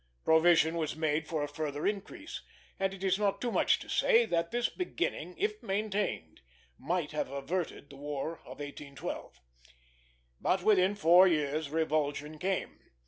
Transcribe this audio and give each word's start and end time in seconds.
Provision 0.25 0.77
was 0.77 0.95
made 0.95 1.27
for 1.27 1.43
a 1.43 1.47
further 1.47 1.85
increase; 1.85 2.41
and 2.79 2.91
it 2.91 3.03
is 3.03 3.19
not 3.19 3.39
too 3.39 3.51
much 3.51 3.77
to 3.77 3.87
say 3.87 4.25
that 4.25 4.49
this 4.49 4.67
beginning, 4.67 5.35
if 5.37 5.61
maintained, 5.61 6.41
might 6.79 7.11
have 7.11 7.29
averted 7.29 7.91
the 7.91 7.97
War 7.97 8.39
of 8.39 8.57
1812. 8.57 9.39
But 10.39 10.63
within 10.63 10.95
four 10.95 11.27
years 11.27 11.69
revulsion 11.69 12.39
came. 12.39 12.79